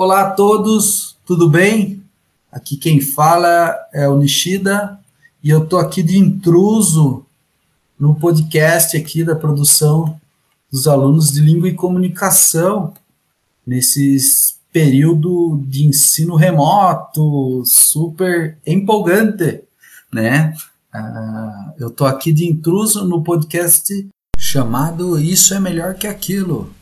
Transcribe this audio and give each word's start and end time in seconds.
Olá 0.00 0.20
a 0.20 0.30
todos, 0.30 1.16
tudo 1.26 1.50
bem? 1.50 2.04
Aqui 2.52 2.76
quem 2.76 3.00
fala 3.00 3.74
é 3.92 4.08
o 4.08 4.16
Nishida 4.16 4.96
e 5.42 5.50
eu 5.50 5.64
estou 5.64 5.76
aqui 5.76 6.04
de 6.04 6.16
intruso 6.16 7.26
no 7.98 8.14
podcast 8.14 8.96
aqui 8.96 9.24
da 9.24 9.34
produção 9.34 10.16
dos 10.70 10.86
alunos 10.86 11.32
de 11.32 11.40
língua 11.40 11.68
e 11.68 11.74
comunicação 11.74 12.94
nesses 13.66 14.60
período 14.72 15.60
de 15.66 15.84
ensino 15.84 16.36
remoto 16.36 17.64
super 17.66 18.56
empolgante, 18.64 19.64
né? 20.12 20.54
Uh, 20.94 21.72
eu 21.76 21.88
estou 21.88 22.06
aqui 22.06 22.32
de 22.32 22.48
intruso 22.48 23.04
no 23.04 23.24
podcast 23.24 23.92
chamado 24.38 25.18
Isso 25.18 25.54
é 25.54 25.58
Melhor 25.58 25.94
que 25.94 26.06
Aquilo. 26.06 26.72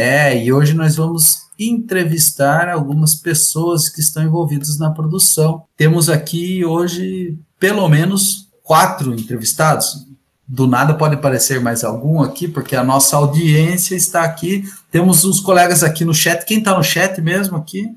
É, 0.00 0.44
e 0.44 0.52
hoje 0.52 0.74
nós 0.74 0.94
vamos 0.94 1.48
entrevistar 1.58 2.68
algumas 2.68 3.16
pessoas 3.16 3.88
que 3.88 3.98
estão 3.98 4.22
envolvidas 4.22 4.78
na 4.78 4.92
produção. 4.92 5.64
Temos 5.76 6.08
aqui 6.08 6.64
hoje 6.64 7.36
pelo 7.58 7.88
menos 7.88 8.48
quatro 8.62 9.12
entrevistados. 9.12 10.06
Do 10.46 10.68
nada 10.68 10.94
pode 10.94 11.16
aparecer 11.16 11.60
mais 11.60 11.82
algum 11.82 12.22
aqui, 12.22 12.46
porque 12.46 12.76
a 12.76 12.84
nossa 12.84 13.16
audiência 13.16 13.96
está 13.96 14.22
aqui. 14.22 14.62
Temos 14.88 15.24
os 15.24 15.40
colegas 15.40 15.82
aqui 15.82 16.04
no 16.04 16.14
chat. 16.14 16.44
Quem 16.44 16.58
está 16.58 16.76
no 16.76 16.84
chat 16.84 17.20
mesmo 17.20 17.56
aqui? 17.56 17.92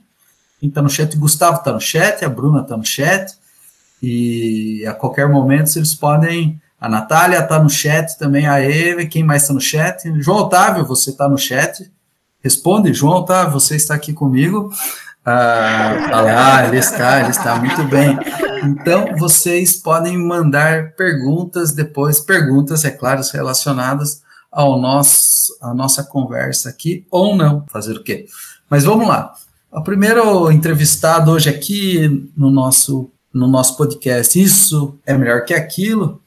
Quem 0.59 0.69
está 0.69 0.81
no 0.81 0.89
chat? 0.89 1.15
Gustavo 1.15 1.59
está 1.59 1.71
no 1.71 1.79
chat, 1.79 2.25
a 2.25 2.29
Bruna 2.29 2.61
está 2.61 2.75
no 2.75 2.83
chat. 2.83 3.31
E 4.01 4.83
a 4.87 4.93
qualquer 4.95 5.29
momento 5.29 5.69
vocês 5.69 5.93
podem. 5.93 6.59
A 6.81 6.89
Natália 6.89 7.37
está 7.37 7.61
no 7.61 7.69
chat 7.69 8.17
também, 8.17 8.47
a 8.47 8.59
Eve, 8.59 9.05
quem 9.05 9.23
mais 9.23 9.43
está 9.43 9.53
no 9.53 9.61
chat? 9.61 10.11
João 10.19 10.39
Otávio, 10.39 10.83
você 10.83 11.11
está 11.11 11.29
no 11.29 11.37
chat. 11.37 11.91
Responde, 12.43 12.91
João 12.91 13.17
Otávio, 13.17 13.53
você 13.53 13.75
está 13.75 13.93
aqui 13.93 14.13
comigo. 14.13 14.71
Ah, 15.23 16.55
ah, 16.57 16.67
ele 16.67 16.79
está, 16.79 17.19
ele 17.19 17.29
está 17.29 17.55
muito 17.57 17.83
bem. 17.83 18.17
Então, 18.63 19.15
vocês 19.15 19.75
podem 19.75 20.17
mandar 20.17 20.93
perguntas 20.93 21.71
depois, 21.71 22.19
perguntas, 22.19 22.83
é 22.83 22.89
claro, 22.89 23.21
relacionadas 23.31 24.23
ao 24.51 24.81
nosso, 24.81 25.55
à 25.61 25.75
nossa 25.75 26.03
conversa 26.03 26.69
aqui, 26.69 27.05
ou 27.11 27.35
não, 27.35 27.63
fazer 27.71 27.93
o 27.93 28.03
quê? 28.03 28.25
Mas 28.67 28.83
vamos 28.83 29.07
lá. 29.07 29.35
O 29.71 29.83
primeiro 29.83 30.51
entrevistado 30.51 31.29
hoje 31.29 31.47
aqui 31.47 32.27
no 32.35 32.49
nosso 32.49 33.11
no 33.33 33.47
nosso 33.47 33.77
podcast 33.77 34.37
Isso 34.37 34.99
é 35.05 35.17
Melhor 35.17 35.45
que 35.45 35.53
Aquilo, 35.53 36.21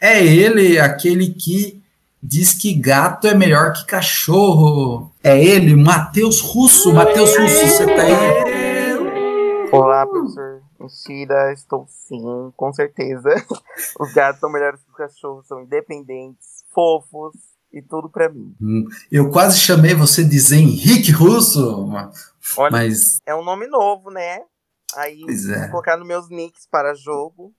é 0.00 0.24
ele, 0.24 0.78
aquele 0.78 1.30
que 1.34 1.82
diz 2.22 2.54
que 2.54 2.74
gato 2.74 3.26
é 3.26 3.34
melhor 3.34 3.72
que 3.72 3.84
cachorro. 3.86 5.12
É 5.22 5.38
ele, 5.42 5.76
Matheus 5.76 6.40
Russo. 6.40 6.92
Matheus 6.92 7.36
Russo, 7.36 7.66
você 7.66 7.86
tá 7.86 8.02
aí? 8.02 9.70
Olá, 9.70 10.06
professor 10.06 10.60
Mentira, 10.80 11.52
estou 11.52 11.86
sim, 11.88 12.50
com 12.56 12.72
certeza. 12.72 13.28
Os 14.00 14.12
gatos 14.14 14.40
são 14.40 14.50
melhores 14.50 14.82
que 14.82 14.90
os 14.90 14.96
cachorros, 14.96 15.46
são 15.46 15.60
independentes, 15.60 16.64
fofos 16.72 17.34
e 17.70 17.82
tudo 17.82 18.08
para 18.08 18.30
mim. 18.30 18.56
Hum, 18.60 18.88
eu 19.12 19.30
quase 19.30 19.58
chamei 19.58 19.94
você 19.94 20.24
de 20.24 20.38
Zé 20.40 20.56
Henrique 20.56 21.12
Russo, 21.12 21.86
Olha, 22.56 22.70
mas... 22.72 23.20
É 23.26 23.34
um 23.34 23.44
nome 23.44 23.66
novo, 23.66 24.10
né? 24.10 24.40
Aí 24.96 25.20
pois 25.20 25.48
é. 25.50 25.60
vou 25.60 25.70
colocar 25.70 25.98
nos 25.98 26.08
meus 26.08 26.30
nicks 26.30 26.66
para 26.66 26.94
jogo. 26.94 27.52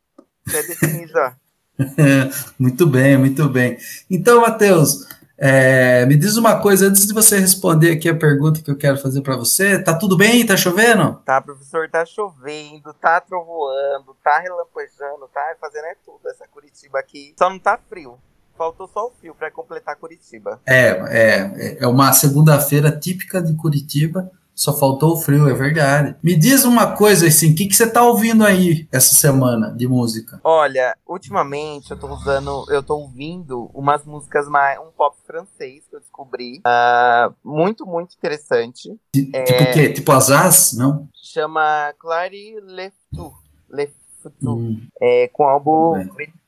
Já 0.47 0.61
defini 0.63 1.07
já. 1.07 1.37
muito 2.59 2.85
bem, 2.87 3.17
muito 3.17 3.47
bem. 3.49 3.77
Então, 4.09 4.41
Matheus, 4.41 5.07
é, 5.43 6.05
me 6.05 6.15
diz 6.15 6.37
uma 6.37 6.61
coisa 6.61 6.87
antes 6.87 7.07
de 7.07 7.13
você 7.13 7.39
responder 7.39 7.93
aqui 7.93 8.07
a 8.07 8.15
pergunta 8.15 8.61
que 8.61 8.69
eu 8.69 8.77
quero 8.77 8.99
fazer 8.99 9.21
para 9.21 9.35
você. 9.35 9.81
Tá 9.81 9.97
tudo 9.97 10.15
bem? 10.15 10.45
Tá 10.45 10.55
chovendo? 10.55 11.19
Tá, 11.25 11.41
professor, 11.41 11.89
tá 11.89 12.05
chovendo, 12.05 12.93
tá 12.93 13.19
trovoando, 13.19 14.15
tá 14.23 14.39
relampejando, 14.39 15.27
tá 15.33 15.55
fazendo 15.59 15.85
é 15.85 15.95
tudo 16.05 16.29
essa 16.29 16.47
Curitiba 16.47 16.99
aqui. 16.99 17.33
Só 17.39 17.49
não 17.49 17.57
tá 17.57 17.79
frio. 17.89 18.19
Faltou 18.55 18.87
só 18.87 19.07
o 19.07 19.11
frio 19.19 19.33
para 19.33 19.49
completar 19.49 19.95
Curitiba. 19.95 20.61
É, 20.63 20.89
é, 21.09 21.77
é 21.79 21.87
uma 21.87 22.13
segunda-feira 22.13 22.91
típica 22.91 23.41
de 23.41 23.55
Curitiba 23.55 24.29
só 24.61 24.77
faltou 24.77 25.13
o 25.13 25.17
frio, 25.17 25.49
é 25.49 25.53
verdade. 25.55 26.15
Me 26.21 26.35
diz 26.35 26.63
uma 26.65 26.95
coisa 26.95 27.25
assim, 27.25 27.51
o 27.51 27.55
que, 27.55 27.65
que 27.65 27.75
você 27.75 27.89
tá 27.89 28.03
ouvindo 28.03 28.45
aí 28.45 28.87
essa 28.91 29.15
semana 29.15 29.71
de 29.75 29.87
música? 29.87 30.39
Olha, 30.43 30.95
ultimamente 31.07 31.89
eu 31.89 31.97
tô 31.97 32.07
usando, 32.13 32.67
eu 32.69 32.83
tô 32.83 32.95
ouvindo 32.95 33.71
umas 33.73 34.05
músicas 34.05 34.47
mais, 34.47 34.77
um 34.77 34.91
pop 34.95 35.17
francês 35.25 35.83
que 35.89 35.95
eu 35.95 35.99
descobri. 35.99 36.59
Uh, 36.59 37.33
muito, 37.43 37.87
muito 37.87 38.13
interessante. 38.15 38.95
É, 39.33 39.43
tipo 39.45 39.63
o 39.63 39.73
quê? 39.73 39.89
Tipo 39.93 40.11
Azaz, 40.11 40.73
não? 40.73 41.09
Chama 41.15 41.91
Clary 41.97 42.59
Leftou. 42.61 43.33
Leftou. 43.67 44.57
Hum. 44.57 44.79
É, 45.01 45.27
com 45.29 45.43
o 45.43 45.47
álbum 45.47 45.95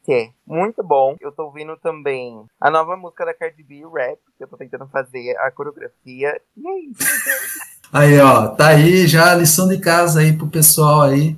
é. 0.07 0.29
Muito 0.45 0.83
bom. 0.83 1.15
Eu 1.19 1.31
tô 1.31 1.45
ouvindo 1.45 1.75
também 1.77 2.45
a 2.61 2.69
nova 2.69 2.95
música 2.95 3.25
da 3.25 3.33
Cardi 3.33 3.63
B, 3.63 3.81
Rap, 3.91 4.19
que 4.37 4.43
eu 4.43 4.47
tô 4.47 4.55
tentando 4.55 4.85
fazer 4.87 5.35
a 5.37 5.49
coreografia. 5.49 6.39
E 6.55 6.67
é 6.67 6.79
isso. 6.81 6.99
Aí, 7.93 8.19
ó, 8.19 8.47
tá 8.47 8.69
aí 8.69 9.05
já 9.05 9.31
a 9.31 9.35
lição 9.35 9.67
de 9.67 9.77
casa 9.77 10.21
aí 10.21 10.33
pro 10.33 10.47
pessoal 10.47 11.03
aí, 11.03 11.37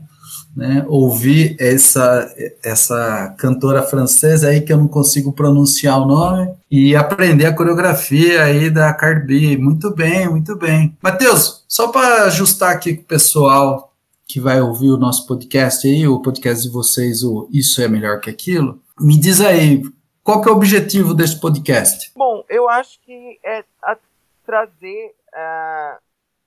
né, 0.55 0.85
ouvir 0.87 1.57
essa, 1.59 2.33
essa 2.63 3.35
cantora 3.37 3.83
francesa 3.83 4.47
aí 4.47 4.61
que 4.61 4.71
eu 4.71 4.77
não 4.77 4.87
consigo 4.87 5.33
pronunciar 5.33 6.01
o 6.01 6.05
nome 6.05 6.49
e 6.71 6.95
aprender 6.95 7.45
a 7.45 7.53
coreografia 7.53 8.41
aí 8.41 8.69
da 8.69 8.93
Cardi 8.93 9.25
B. 9.25 9.57
Muito 9.57 9.93
bem, 9.93 10.29
muito 10.29 10.55
bem. 10.55 10.97
Matheus, 11.01 11.65
só 11.67 11.89
para 11.89 12.23
ajustar 12.23 12.71
aqui 12.71 12.95
com 12.95 13.01
o 13.01 13.05
pessoal 13.05 13.91
que 14.25 14.39
vai 14.39 14.61
ouvir 14.61 14.91
o 14.91 14.97
nosso 14.97 15.27
podcast 15.27 15.85
aí, 15.85 16.07
o 16.07 16.21
podcast 16.21 16.63
de 16.63 16.71
vocês, 16.71 17.21
o 17.21 17.49
Isso 17.51 17.81
é 17.81 17.89
Melhor 17.89 18.21
que 18.21 18.29
Aquilo, 18.29 18.79
me 18.97 19.19
diz 19.19 19.41
aí, 19.41 19.83
qual 20.23 20.41
que 20.41 20.47
é 20.47 20.51
o 20.53 20.55
objetivo 20.55 21.13
desse 21.13 21.37
podcast? 21.37 22.13
Bom, 22.15 22.45
eu 22.49 22.69
acho 22.69 22.97
que 23.05 23.37
é 23.43 23.61
trazer 24.45 25.13
uh, 25.33 26.04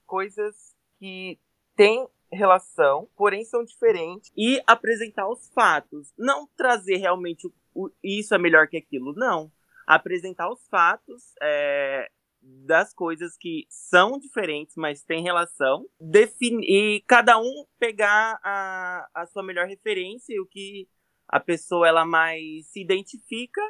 coisas 0.09 0.55
que 0.97 1.39
têm 1.75 2.07
relação, 2.31 3.07
porém 3.15 3.45
são 3.45 3.63
diferentes, 3.63 4.31
e 4.35 4.59
apresentar 4.65 5.29
os 5.29 5.49
fatos. 5.53 6.11
Não 6.17 6.47
trazer 6.57 6.97
realmente 6.97 7.47
o, 7.47 7.53
o 7.75 7.91
isso 8.03 8.33
é 8.33 8.37
melhor 8.39 8.67
que 8.67 8.77
aquilo, 8.77 9.13
não. 9.13 9.51
Apresentar 9.85 10.51
os 10.51 10.67
fatos 10.67 11.23
é, 11.41 12.09
das 12.41 12.91
coisas 12.91 13.37
que 13.37 13.67
são 13.69 14.17
diferentes, 14.17 14.75
mas 14.75 15.03
têm 15.03 15.23
relação, 15.23 15.85
definir, 15.99 16.67
e 16.67 17.03
cada 17.07 17.39
um 17.39 17.65
pegar 17.79 18.39
a, 18.43 19.07
a 19.13 19.27
sua 19.27 19.43
melhor 19.43 19.67
referência, 19.67 20.41
o 20.41 20.45
que 20.47 20.87
a 21.27 21.39
pessoa 21.39 21.87
ela 21.87 22.03
mais 22.03 22.67
se 22.67 22.81
identifica 22.81 23.61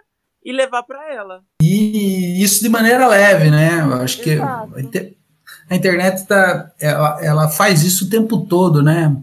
e 0.43 0.53
levar 0.53 0.83
para 0.83 1.13
ela. 1.13 1.43
E 1.61 2.41
isso 2.41 2.63
de 2.63 2.69
maneira 2.69 3.07
leve, 3.07 3.51
né? 3.51 3.81
Eu 3.81 3.93
acho 4.01 4.21
Exato. 4.21 4.73
que 4.73 5.18
a 5.69 5.75
internet 5.75 6.25
tá, 6.25 6.71
ela, 6.79 7.19
ela, 7.21 7.47
faz 7.47 7.83
isso 7.83 8.05
o 8.05 8.09
tempo 8.09 8.39
todo, 8.45 8.81
né? 8.81 9.15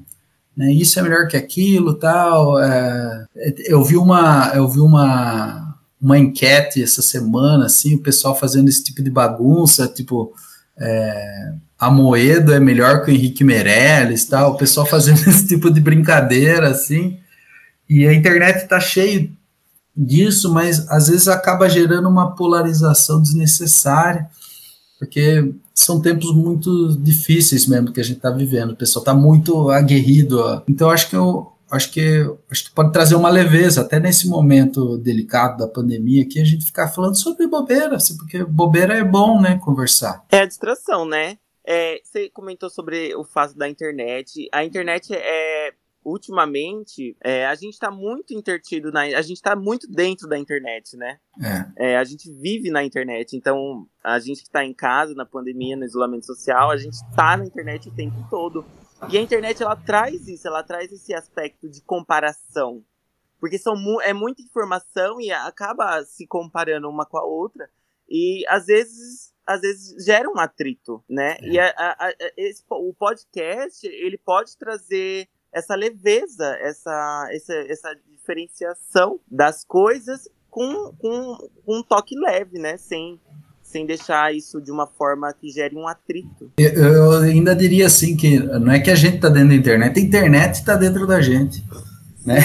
né? 0.57 0.73
Isso 0.73 0.99
é 0.99 1.03
melhor 1.03 1.27
que 1.27 1.37
aquilo, 1.37 1.95
tal. 1.95 2.59
É, 2.59 3.25
eu 3.67 3.83
vi 3.83 3.97
uma, 3.97 4.53
eu 4.55 4.69
vi 4.69 4.81
uma, 4.81 5.77
uma 6.01 6.19
enquete 6.19 6.83
essa 6.83 7.03
semana, 7.03 7.67
assim, 7.67 7.97
o 7.97 8.03
pessoal 8.03 8.35
fazendo 8.35 8.69
esse 8.69 8.85
tipo 8.85 9.03
de 9.03 9.11
bagunça, 9.11 9.89
tipo, 9.89 10.33
é, 10.79 11.53
a 11.79 11.91
Moedo 11.91 12.53
é 12.53 12.61
melhor 12.61 13.05
que 13.05 13.11
o 13.11 13.15
Henrique 13.15 13.45
Meirelles, 13.45 14.25
tal. 14.25 14.53
O 14.53 14.57
pessoal 14.57 14.87
fazendo 14.87 15.19
esse 15.29 15.47
tipo 15.47 15.71
de 15.71 15.81
brincadeira, 15.81 16.69
assim. 16.69 17.19
E 17.89 18.07
a 18.07 18.15
internet 18.15 18.63
está 18.63 18.81
cheio 18.81 19.31
disso, 19.97 20.53
mas 20.53 20.89
às 20.91 21.09
vezes 21.09 21.29
acaba 21.29 21.69
gerando 21.69 22.09
uma 22.09 22.35
polarização 22.35 23.21
desnecessária, 23.23 24.29
porque 24.99 25.53
são 25.75 26.01
tempos 26.01 26.35
muito 26.35 26.97
difíceis 26.99 27.67
mesmo 27.67 27.93
que 27.93 28.01
a 28.01 28.05
gente 28.05 28.17
está 28.17 28.31
vivendo. 28.31 28.71
O 28.71 28.77
pessoal 28.77 29.03
está 29.03 29.15
muito 29.15 29.71
aguerrido. 29.71 30.63
Então 30.69 30.91
acho 30.91 31.11
que 31.11 31.17
eu 31.17 31.53
acho 31.71 31.93
que 31.93 32.25
acho 32.51 32.65
que 32.65 32.71
pode 32.71 32.93
trazer 32.93 33.15
uma 33.15 33.29
leveza 33.29 33.81
até 33.81 33.99
nesse 33.99 34.29
momento 34.29 34.97
delicado 34.99 35.59
da 35.59 35.69
pandemia 35.69 36.27
que 36.27 36.41
a 36.41 36.45
gente 36.45 36.65
ficar 36.65 36.89
falando 36.89 37.17
sobre 37.17 37.47
bobeira, 37.47 37.97
assim, 37.97 38.17
porque 38.17 38.45
bobeira 38.45 38.95
é 38.95 39.05
bom, 39.05 39.41
né, 39.41 39.59
conversar. 39.59 40.25
É 40.31 40.41
a 40.41 40.47
distração, 40.47 41.05
né? 41.05 41.39
É, 41.67 42.01
você 42.03 42.31
comentou 42.31 42.71
sobre 42.71 43.15
o 43.17 43.25
fato 43.25 43.57
da 43.57 43.69
internet. 43.69 44.49
A 44.53 44.65
internet 44.65 45.13
é 45.13 45.73
ultimamente, 46.07 47.17
é, 47.21 47.47
a 47.47 47.55
gente 47.57 47.73
está 47.73 47.91
muito 47.91 48.33
intertido 48.33 48.93
na. 48.93 49.01
A 49.01 49.23
gente 49.23 49.39
está 49.39 49.57
muito 49.57 49.91
dentro 49.91 50.29
da 50.29 50.39
internet, 50.39 50.97
né? 50.97 51.19
É. 51.77 51.93
É, 51.93 51.97
a 51.97 52.05
gente 52.05 52.33
vive 52.33 52.71
na 52.71 52.85
internet. 52.85 53.37
Então, 53.37 53.87
a 54.05 54.19
gente 54.21 54.43
que 54.43 54.47
está 54.47 54.65
em 54.65 54.73
casa, 54.73 55.15
na 55.15 55.27
pandemia, 55.27 55.77
no 55.77 55.85
isolamento 55.85 56.25
social, 56.25 56.71
a 56.71 56.77
gente 56.77 56.95
está 56.95 57.37
na 57.37 57.45
internet 57.45 57.89
o 57.89 57.95
tempo 57.95 58.25
todo. 58.31 58.65
E 59.11 59.19
a 59.19 59.21
internet, 59.21 59.61
ela 59.63 59.75
traz 59.75 60.29
isso, 60.29 60.47
ela 60.47 60.63
traz 60.63 60.93
esse 60.93 61.13
aspecto 61.13 61.69
de 61.69 61.83
comparação. 61.83 62.85
porque 63.41 63.59
são 63.59 63.75
é 64.03 64.13
muita 64.13 64.41
informação 64.41 65.21
e 65.21 65.31
acaba 65.33 66.03
se 66.05 66.27
comparando 66.27 66.89
uma 66.89 67.05
com 67.05 67.19
a 67.19 67.25
outra. 67.25 67.69
E 68.09 68.45
às 68.49 68.67
vezes, 68.67 69.35
às 69.45 69.61
vezes 69.61 70.05
gera 70.05 70.31
um 70.31 70.39
atrito, 70.39 71.05
né? 71.11 71.37
É. 71.41 71.49
E 71.49 71.59
a, 71.59 71.69
a, 71.77 72.07
a, 72.07 72.15
esse, 72.37 72.63
o 72.71 72.95
podcast, 72.95 73.85
ele 73.87 74.17
pode 74.17 74.57
trazer 74.57 75.29
essa 75.57 75.75
leveza, 75.75 76.45
essa, 76.61 77.29
essa, 77.33 77.55
essa 77.55 77.97
diferenciação 78.13 79.19
das 79.27 79.65
coisas 79.65 80.29
com, 80.51 80.93
com, 80.99 81.49
com 81.65 81.79
um 81.79 81.83
toque 81.83 82.15
leve, 82.15 82.59
né? 82.59 82.77
Sem, 82.77 83.19
sem 83.63 83.87
deixar 83.87 84.35
isso 84.35 84.61
de 84.61 84.71
uma 84.71 84.87
forma 84.87 85.33
que 85.33 85.49
gere 85.49 85.75
um 85.75 85.89
atrito. 85.89 86.53
Eu, 86.59 86.73
eu 86.73 87.13
ainda 87.23 87.57
diria 87.57 87.87
assim 87.87 88.15
que 88.15 88.39
não 88.39 88.71
é 88.71 88.81
que 88.81 88.91
a 88.91 88.95
gente 88.95 89.17
está 89.17 89.31
dentro 89.31 89.49
da 89.49 89.55
internet, 89.55 89.99
a 89.99 90.03
internet 90.03 90.55
está 90.57 90.77
dentro 90.77 91.07
da 91.07 91.23
gente. 91.23 91.65
Né? 92.23 92.41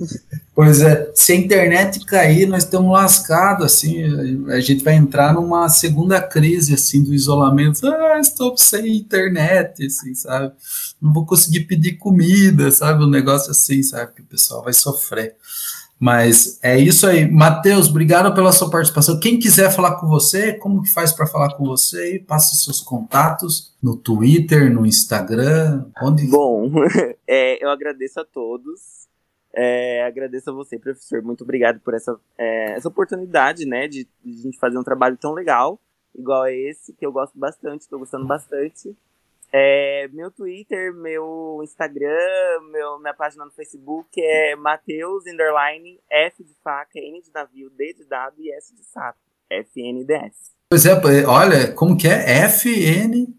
pois 0.54 0.80
é, 0.80 1.10
se 1.14 1.32
a 1.32 1.36
internet 1.36 2.06
cair, 2.06 2.46
nós 2.46 2.62
estamos 2.62 2.92
lascados, 2.92 3.66
assim, 3.66 4.04
a 4.48 4.60
gente 4.60 4.82
vai 4.82 4.94
entrar 4.94 5.34
numa 5.34 5.68
segunda 5.68 6.22
crise, 6.22 6.72
assim, 6.72 7.02
do 7.02 7.12
isolamento, 7.12 7.86
ah, 7.86 8.18
estou 8.20 8.56
sem 8.56 8.96
internet, 8.96 9.84
assim, 9.84 10.14
sabe, 10.14 10.54
não 11.04 11.12
vou 11.12 11.26
conseguir 11.26 11.66
pedir 11.66 11.98
comida, 11.98 12.70
sabe, 12.70 13.04
um 13.04 13.10
negócio 13.10 13.50
assim, 13.50 13.82
sabe, 13.82 14.14
que 14.14 14.22
o 14.22 14.26
pessoal 14.26 14.62
vai 14.62 14.72
sofrer. 14.72 15.36
Mas 16.00 16.58
é 16.62 16.78
isso 16.78 17.06
aí. 17.06 17.30
Matheus, 17.30 17.88
obrigado 17.88 18.34
pela 18.34 18.52
sua 18.52 18.70
participação. 18.70 19.20
Quem 19.20 19.38
quiser 19.38 19.70
falar 19.70 19.96
com 19.96 20.08
você, 20.08 20.54
como 20.54 20.82
que 20.82 20.90
faz 20.90 21.12
para 21.12 21.26
falar 21.26 21.54
com 21.56 21.64
você? 21.66 22.24
Passa 22.26 22.56
seus 22.56 22.80
contatos 22.80 23.76
no 23.82 23.96
Twitter, 23.96 24.72
no 24.72 24.86
Instagram, 24.86 25.84
onde... 26.02 26.26
Bom, 26.32 26.70
é, 27.28 27.62
eu 27.62 27.68
agradeço 27.68 28.20
a 28.20 28.24
todos. 28.24 29.06
É, 29.54 30.04
agradeço 30.06 30.50
a 30.50 30.54
você, 30.54 30.78
professor. 30.78 31.22
Muito 31.22 31.44
obrigado 31.44 31.80
por 31.80 31.92
essa, 31.92 32.18
é, 32.38 32.72
essa 32.72 32.88
oportunidade, 32.88 33.66
né, 33.66 33.86
de, 33.86 34.08
de 34.24 34.40
a 34.40 34.42
gente 34.42 34.58
fazer 34.58 34.78
um 34.78 34.84
trabalho 34.84 35.18
tão 35.18 35.34
legal, 35.34 35.78
igual 36.14 36.44
a 36.44 36.52
esse, 36.52 36.94
que 36.94 37.04
eu 37.04 37.12
gosto 37.12 37.38
bastante, 37.38 37.82
estou 37.82 37.98
gostando 37.98 38.26
bastante. 38.26 38.96
É, 39.56 40.08
meu 40.12 40.32
Twitter, 40.32 40.92
meu 40.92 41.60
Instagram, 41.62 42.08
meu, 42.72 42.98
minha 42.98 43.14
página 43.14 43.44
no 43.44 43.52
Facebook 43.52 44.08
é 44.20 44.56
Mateus 44.56 45.22
Underline 45.28 46.00
F 46.10 46.42
de 46.42 46.56
faca, 46.64 46.98
N 46.98 47.22
de 47.22 47.30
navio, 47.32 47.70
D 47.70 47.94
de 47.94 48.04
dado 48.04 48.34
e 48.40 48.50
S 48.50 48.74
de 48.74 48.82
sapo. 48.82 49.20
FNDS. 49.48 50.34
Pois 50.68 50.84
é, 50.84 51.00
olha, 51.26 51.72
como 51.72 51.96
que 51.96 52.08
é? 52.08 52.46
FNDS. 52.48 53.34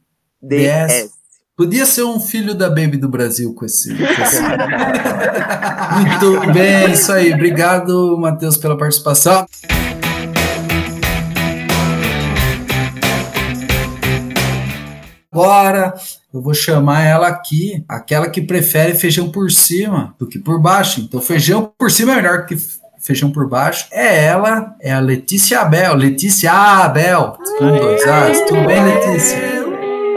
Podia 1.58 1.86
ser 1.86 2.04
um 2.04 2.20
filho 2.20 2.56
da 2.56 2.70
Baby 2.70 2.96
do 2.96 3.10
Brasil 3.10 3.54
com 3.54 3.66
esse. 3.66 3.94
Com 3.94 4.04
esse... 4.04 4.42
Muito 6.00 6.54
bem, 6.54 6.92
isso 6.92 7.12
aí. 7.12 7.34
Obrigado, 7.34 8.18
Matheus, 8.18 8.56
pela 8.58 8.78
participação. 8.78 9.46
Agora 15.36 15.94
eu 16.34 16.42
vou 16.42 16.54
chamar 16.54 17.04
ela 17.04 17.28
aqui, 17.28 17.84
aquela 17.90 18.30
que 18.30 18.42
prefere 18.42 18.94
feijão 18.94 19.30
por 19.30 19.52
cima 19.52 20.16
do 20.18 20.26
que 20.26 20.40
por 20.40 20.62
baixo. 20.62 21.02
Então, 21.02 21.20
feijão 21.20 21.74
por 21.78 21.92
cima 21.92 22.14
é 22.14 22.16
melhor 22.16 22.46
que 22.46 22.56
feijão 23.02 23.30
por 23.30 23.46
baixo. 23.46 23.86
É 23.92 24.24
ela, 24.28 24.74
é 24.82 24.94
a 24.94 25.00
Letícia 25.02 25.60
Abel. 25.60 25.94
Letícia 25.94 26.54
Abel. 26.54 27.38
Com 27.58 27.78
dois 27.78 28.02
As. 28.08 28.40
Tudo 28.46 28.66
bem, 28.66 28.82
Letícia? 28.82 29.38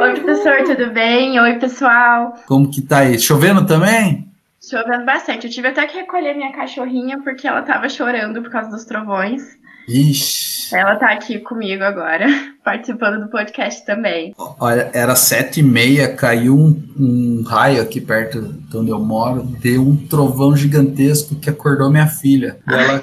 Oi, 0.00 0.20
professor, 0.20 0.62
tudo 0.64 0.92
bem? 0.92 1.40
Oi, 1.40 1.54
pessoal. 1.58 2.34
Como 2.46 2.70
que 2.70 2.80
tá 2.80 2.98
aí? 2.98 3.18
Chovendo 3.18 3.66
também? 3.66 4.27
Chovendo 4.68 5.04
bastante. 5.04 5.46
Eu 5.46 5.52
tive 5.52 5.68
até 5.68 5.86
que 5.86 5.96
recolher 5.96 6.34
minha 6.34 6.52
cachorrinha 6.52 7.18
porque 7.22 7.46
ela 7.46 7.62
tava 7.62 7.88
chorando 7.88 8.42
por 8.42 8.50
causa 8.50 8.70
dos 8.70 8.84
trovões. 8.84 9.42
Ixi. 9.88 10.76
Ela 10.76 10.96
tá 10.96 11.10
aqui 11.10 11.38
comigo 11.38 11.82
agora, 11.82 12.26
participando 12.62 13.24
do 13.24 13.30
podcast 13.30 13.86
também. 13.86 14.34
Olha, 14.60 14.90
era 14.92 15.16
sete 15.16 15.60
e 15.60 15.62
meia, 15.62 16.14
caiu 16.14 16.54
um, 16.54 16.82
um, 16.98 17.42
raio 17.46 17.80
aqui 17.80 17.98
perto 17.98 18.42
de 18.42 18.76
onde 18.76 18.90
eu 18.90 18.98
moro, 18.98 19.42
deu 19.42 19.80
um 19.80 19.96
trovão 19.96 20.54
gigantesco 20.54 21.36
que 21.36 21.48
acordou 21.48 21.90
minha 21.90 22.06
filha. 22.06 22.58
E 22.68 22.74
ela, 22.74 23.02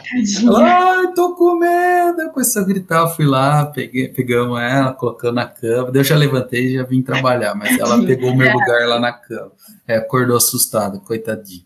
ai, 0.61 1.13
tô 1.15 1.33
com 1.33 1.57
medo. 1.57 2.17
Depois 2.17 2.55
eu 2.55 2.65
gritar, 2.65 3.07
fui 3.07 3.25
lá, 3.25 3.65
peguei, 3.65 4.07
pegamos 4.09 4.61
ela, 4.61 4.93
colocando 4.93 5.33
na 5.33 5.47
cama. 5.47 5.91
Daí 5.91 6.01
eu 6.01 6.05
já 6.05 6.15
levantei 6.15 6.67
e 6.67 6.73
já 6.75 6.83
vim 6.83 7.01
trabalhar, 7.01 7.55
mas 7.55 7.79
ela 7.79 8.05
pegou 8.05 8.29
o 8.29 8.37
meu 8.37 8.53
lugar 8.53 8.87
lá 8.87 8.99
na 8.99 9.11
cama. 9.11 9.51
É, 9.87 9.97
acordou 9.97 10.37
assustada, 10.37 10.99
coitadinha. 10.99 11.63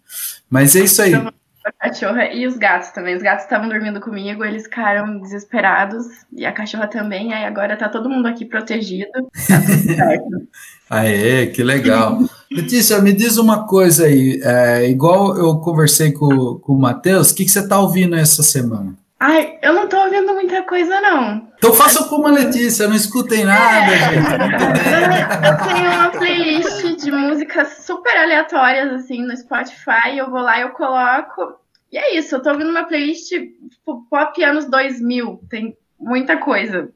Mas 0.50 0.76
é 0.76 0.82
isso 0.82 1.02
aí. 1.02 1.14
Então, 1.14 1.32
a 1.64 1.72
cachorra 1.72 2.34
e 2.34 2.48
os 2.48 2.58
gatos 2.58 2.90
também. 2.90 3.16
Os 3.16 3.22
gatos 3.22 3.44
estavam 3.44 3.70
dormindo 3.70 4.02
comigo, 4.02 4.44
eles 4.44 4.64
ficaram 4.64 5.20
desesperados. 5.20 6.06
E 6.32 6.46
a 6.46 6.52
cachorra 6.52 6.88
também. 6.88 7.34
Aí 7.34 7.46
agora 7.46 7.78
tá 7.78 7.88
todo 7.88 8.10
mundo 8.10 8.28
aqui 8.28 8.46
protegido. 8.46 9.12
Tá 9.48 9.62
tudo 9.62 9.96
certo. 9.96 10.48
Aê, 10.90 11.48
que 11.48 11.64
legal. 11.64 12.20
Letícia, 12.52 13.00
me 13.00 13.14
diz 13.14 13.38
uma 13.38 13.68
coisa 13.68 14.06
aí. 14.06 14.40
É, 14.44 14.90
igual 14.90 15.38
eu 15.38 15.60
conversei 15.60 16.12
com, 16.12 16.56
com 16.56 16.74
o 16.74 16.80
Matheus, 16.80 17.32
o 17.32 17.36
que, 17.36 17.46
que 17.46 17.52
você 17.52 17.68
tá 17.68 17.80
ouvindo 17.80 18.16
essa 18.16 18.42
semana? 18.42 18.98
Ai, 19.20 19.60
eu 19.62 19.74
não 19.74 19.90
tô 19.90 19.98
ouvindo 19.98 20.34
muita 20.34 20.64
coisa, 20.64 21.02
não. 21.02 21.50
Então 21.58 21.74
faça 21.74 22.08
como 22.08 22.28
a 22.28 22.32
Letícia, 22.32 22.88
não 22.88 22.96
escutem 22.96 23.44
nada, 23.44 23.92
é. 23.92 23.98
gente. 23.98 24.30
Eu 25.46 25.68
tenho 25.68 25.92
uma 25.92 26.10
playlist 26.10 27.04
de 27.04 27.12
músicas 27.12 27.84
super 27.86 28.16
aleatórias, 28.16 28.94
assim, 28.94 29.22
no 29.26 29.36
Spotify. 29.36 30.18
Eu 30.18 30.30
vou 30.30 30.40
lá 30.40 30.60
e 30.60 30.62
eu 30.62 30.70
coloco. 30.70 31.60
E 31.92 31.98
é 31.98 32.16
isso, 32.18 32.36
eu 32.36 32.42
tô 32.42 32.52
ouvindo 32.52 32.70
uma 32.70 32.84
playlist 32.84 33.30
tipo, 33.30 34.06
pop 34.10 34.42
anos 34.44 34.70
2000. 34.70 35.42
Tem 35.50 35.76
muita 36.00 36.38
coisa. 36.38 36.90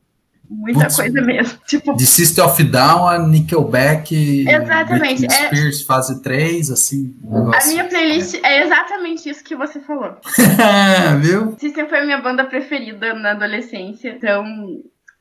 Muita 0.49 0.81
Putz, 0.81 0.95
coisa 0.95 1.21
mesmo. 1.21 1.57
Tipo, 1.65 1.95
de 1.95 2.05
System 2.05 2.45
of 2.45 2.63
Down 2.63 3.07
a 3.07 3.19
Nickelback. 3.19 4.45
Exatamente. 4.47 5.21
Britney 5.21 5.27
é, 5.27 5.47
Spears 5.47 5.81
fase 5.81 6.21
3, 6.21 6.71
assim. 6.71 7.15
a 7.31 7.67
minha 7.67 7.85
playlist 7.85 8.35
é 8.43 8.63
exatamente 8.63 9.29
isso 9.29 9.43
que 9.43 9.55
você 9.55 9.79
falou. 9.79 10.17
Viu? 11.21 11.55
System 11.59 11.87
foi 11.87 12.05
minha 12.05 12.21
banda 12.21 12.43
preferida 12.43 13.13
na 13.13 13.31
adolescência, 13.31 14.09
então 14.09 14.43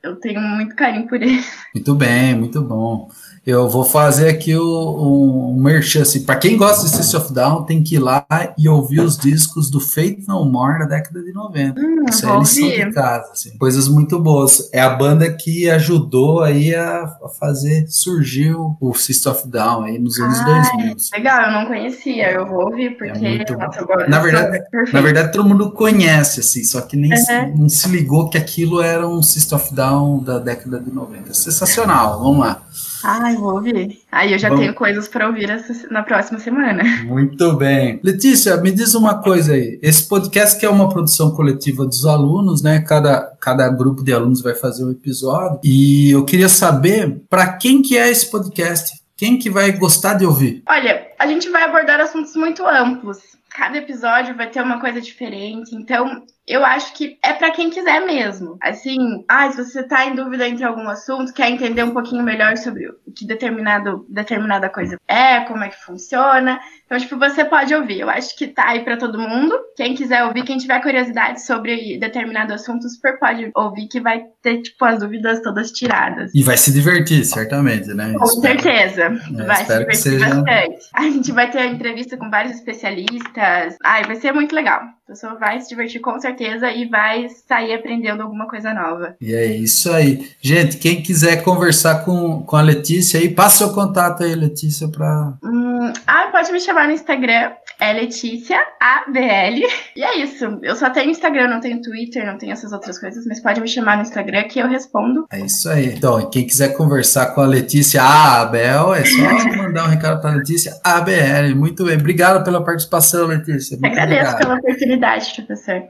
eu 0.02 0.16
tenho 0.16 0.40
muito 0.40 0.75
carinho 0.75 1.06
por 1.06 1.22
ele. 1.22 1.43
Muito 1.75 1.94
bem, 1.94 2.34
muito 2.34 2.60
bom. 2.60 3.08
Eu 3.44 3.69
vou 3.69 3.82
fazer 3.82 4.28
aqui 4.28 4.54
o, 4.54 5.50
um, 5.50 5.60
merchan, 5.60 6.02
assim, 6.02 6.25
para 6.25 6.37
quem 6.37 6.56
gosta 6.56 6.84
de 6.84 6.94
System 6.94 7.20
of 7.20 7.32
Down, 7.32 7.64
tem 7.64 7.82
que 7.82 7.96
ir 7.96 7.99
lá 7.99 8.25
e 8.56 8.69
ouvir 8.69 9.00
os 9.00 9.19
discos 9.19 9.69
do 9.69 9.81
Fate 9.81 10.22
No 10.28 10.44
More 10.44 10.81
da 10.81 10.84
década 10.84 11.21
de 11.21 11.32
90. 11.32 11.80
Hum, 11.80 12.04
Isso 12.09 12.28
é 12.28 12.38
lição 12.38 12.68
de 12.68 12.92
casa, 12.92 13.32
assim, 13.32 13.59
coisas 13.59 13.88
muito 13.88 14.21
boas. 14.21 14.71
É 14.73 14.80
a 14.80 14.90
banda 14.90 15.28
que 15.32 15.68
ajudou 15.68 16.42
aí 16.42 16.73
a, 16.73 17.02
a 17.02 17.28
fazer, 17.40 17.87
surgiu 17.88 18.76
o 18.80 18.94
System 18.94 19.32
of 19.32 19.49
Down 19.49 19.82
aí 19.82 19.99
nos 19.99 20.21
anos 20.21 20.38
ah, 20.38 20.44
2000. 20.44 20.94
Assim. 20.94 21.16
Legal, 21.16 21.42
eu 21.42 21.52
não 21.52 21.66
conhecia, 21.66 22.30
eu 22.30 22.47
vou 22.47 22.66
ouvir, 22.66 22.87
é 22.87 22.90
porque... 22.90 23.26
É 23.26 23.56
nossa, 23.56 23.85
na, 24.09 24.21
verdade, 24.21 24.62
na 24.92 25.00
verdade, 25.00 25.32
todo 25.32 25.49
mundo 25.49 25.73
conhece, 25.73 26.38
assim, 26.38 26.62
só 26.62 26.80
que 26.80 26.97
nem 26.97 27.11
uhum. 27.11 27.16
se, 27.16 27.47
não 27.56 27.68
se 27.68 27.88
ligou 27.88 28.30
que 28.30 28.38
aquilo 28.38 28.80
era 28.80 29.04
um 29.09 29.21
System 29.21 29.59
of 29.59 29.75
Down 29.75 29.91
da 30.25 30.38
década 30.38 30.80
de 30.80 30.90
90. 30.92 31.34
Sensacional, 31.34 32.18
vamos 32.18 32.40
lá. 32.40 32.62
Ai, 33.04 33.34
vou 33.34 33.54
ouvir. 33.54 34.00
Aí 34.11 34.32
eu 34.32 34.38
já 34.38 34.54
tenho 34.54 34.72
coisas 34.75 35.08
para 35.08 35.26
ouvir 35.26 35.49
na 35.90 36.02
próxima 36.02 36.38
semana. 36.38 36.82
Muito 37.04 37.56
bem. 37.56 38.00
Letícia, 38.02 38.56
me 38.58 38.70
diz 38.70 38.94
uma 38.94 39.20
coisa 39.20 39.54
aí. 39.54 39.78
Esse 39.82 40.08
podcast 40.08 40.58
que 40.58 40.64
é 40.64 40.70
uma 40.70 40.88
produção 40.88 41.32
coletiva 41.32 41.84
dos 41.84 42.06
alunos, 42.06 42.62
né? 42.62 42.80
Cada, 42.80 43.20
cada 43.40 43.68
grupo 43.68 44.04
de 44.04 44.12
alunos 44.12 44.40
vai 44.40 44.54
fazer 44.54 44.84
um 44.84 44.90
episódio. 44.90 45.61
E 45.64 46.11
eu 46.11 46.25
queria 46.25 46.49
saber 46.49 47.22
para 47.28 47.52
quem 47.54 47.82
que 47.82 47.99
é 47.99 48.08
esse 48.08 48.30
podcast? 48.30 49.02
Quem 49.16 49.38
que 49.38 49.50
vai 49.50 49.72
gostar 49.72 50.14
de 50.14 50.25
ouvir? 50.25 50.62
Olha, 50.68 51.06
a 51.18 51.26
gente 51.26 51.49
vai 51.50 51.64
abordar 51.64 52.00
assuntos 52.00 52.34
muito 52.34 52.66
amplos. 52.66 53.18
Cada 53.50 53.78
episódio 53.78 54.37
vai 54.37 54.49
ter 54.49 54.62
uma 54.62 54.80
coisa 54.80 55.00
diferente. 55.00 55.75
Então, 55.75 56.22
eu 56.46 56.64
acho 56.64 56.94
que 56.94 57.18
é 57.25 57.32
para 57.32 57.52
quem 57.52 57.70
quiser 57.70 58.04
mesmo. 58.04 58.56
Assim, 58.61 59.25
ah, 59.28 59.50
se 59.50 59.64
você 59.64 59.82
tá 59.82 60.04
em 60.06 60.14
dúvida 60.14 60.49
entre 60.49 60.64
algum 60.64 60.88
assunto, 60.88 61.32
quer 61.32 61.50
entender 61.50 61.84
um 61.84 61.92
pouquinho 61.92 62.22
melhor 62.22 62.56
sobre 62.56 62.88
o 62.88 63.12
que 63.14 63.26
determinado, 63.26 64.04
determinada 64.08 64.68
coisa 64.68 64.96
é, 65.06 65.40
como 65.40 65.62
é 65.62 65.68
que 65.68 65.84
funciona. 65.84 66.58
Então, 66.84 66.99
tipo, 66.99 67.18
você 67.18 67.44
pode 67.44 67.75
ouvir. 67.75 68.00
Eu 68.00 68.11
acho 68.11 68.37
que 68.37 68.49
tá 68.49 68.68
aí 68.68 68.84
para 68.84 68.96
todo 68.96 69.18
mundo. 69.18 69.54
Quem 69.76 69.94
quiser 69.94 70.25
ouvir, 70.25 70.44
quem 70.44 70.58
tiver 70.58 70.80
curiosidade 70.82 71.42
sobre 71.42 71.99
determinado 71.99 72.52
assunto, 72.52 72.88
super 72.88 73.18
pode 73.18 73.50
ouvir 73.54 73.87
que 73.88 74.00
vai 74.00 74.25
ter, 74.42 74.61
tipo, 74.62 74.84
as 74.84 74.99
dúvidas 74.99 75.40
todas 75.40 75.70
tiradas. 75.70 76.32
E 76.34 76.42
vai 76.42 76.56
se 76.56 76.72
divertir, 76.72 77.25
certamente, 77.25 77.88
né? 77.94 78.12
Com 78.18 78.25
espero. 78.25 78.61
certeza. 78.61 79.02
É, 79.02 79.44
vai 79.44 79.56
se 79.64 79.78
divertir 79.78 79.96
seja... 79.96 80.42
bastante. 80.42 80.88
A 80.94 81.02
gente 81.02 81.32
vai 81.32 81.50
ter 81.50 81.64
entrevista 81.66 82.16
com 82.16 82.28
vários 82.28 82.56
especialistas. 82.56 83.76
Ai, 83.84 84.04
vai 84.04 84.16
ser 84.16 84.32
muito 84.32 84.54
legal. 84.54 84.80
A 84.80 85.12
pessoa 85.12 85.34
vai 85.34 85.61
se 85.61 85.68
divertir 85.68 86.00
com 86.00 86.18
certeza 86.18 86.31
certeza 86.32 86.70
e 86.70 86.86
vai 86.86 87.28
sair 87.28 87.74
aprendendo 87.74 88.22
alguma 88.22 88.48
coisa 88.48 88.72
nova. 88.74 89.14
E 89.20 89.34
é 89.34 89.46
isso 89.46 89.92
aí. 89.92 90.30
Gente, 90.40 90.78
quem 90.78 91.02
quiser 91.02 91.42
conversar 91.42 92.04
com, 92.04 92.42
com 92.42 92.56
a 92.56 92.62
Letícia 92.62 93.20
aí, 93.20 93.28
passa 93.28 93.58
seu 93.58 93.72
contato 93.72 94.22
aí, 94.22 94.34
Letícia, 94.34 94.88
para. 94.88 95.34
Hum, 95.42 95.92
ah, 96.06 96.28
pode 96.32 96.50
me 96.50 96.60
chamar 96.60 96.86
no 96.86 96.94
Instagram. 96.94 97.52
É 97.82 97.92
Letícia 97.92 98.56
ABL. 98.80 99.66
E 99.96 100.04
é 100.04 100.18
isso. 100.22 100.60
Eu 100.62 100.76
só 100.76 100.88
tenho 100.88 101.10
Instagram, 101.10 101.48
não 101.48 101.58
tenho 101.58 101.82
Twitter, 101.82 102.24
não 102.24 102.38
tenho 102.38 102.52
essas 102.52 102.72
outras 102.72 102.96
coisas, 102.96 103.26
mas 103.26 103.40
pode 103.40 103.60
me 103.60 103.66
chamar 103.66 103.96
no 103.96 104.02
Instagram 104.02 104.44
que 104.44 104.60
eu 104.60 104.68
respondo. 104.68 105.26
É 105.32 105.40
isso 105.40 105.68
aí. 105.68 105.94
Então, 105.96 106.30
quem 106.30 106.46
quiser 106.46 106.76
conversar 106.76 107.34
com 107.34 107.40
a 107.40 107.46
Letícia 107.46 108.00
Abel, 108.00 108.94
é 108.94 109.04
só 109.04 109.16
mandar 109.58 109.86
um 109.86 109.88
recado 109.88 110.20
para 110.20 110.30
a 110.30 110.34
Letícia 110.36 110.78
ABL. 110.84 111.56
Muito 111.56 111.84
bem. 111.84 111.96
Obrigado 111.96 112.44
pela 112.44 112.64
participação, 112.64 113.26
Letícia. 113.26 113.76
Muito 113.76 113.92
Agradeço 113.92 114.30
obrigado. 114.30 114.38
pela 114.38 114.54
oportunidade, 114.54 115.34
professor. 115.34 115.82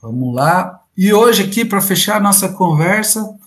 Vamos 0.00 0.34
lá. 0.34 0.80
E 0.96 1.12
hoje 1.12 1.42
aqui, 1.42 1.62
para 1.62 1.82
fechar 1.82 2.16
a 2.16 2.20
nossa 2.20 2.48
conversa, 2.48 3.38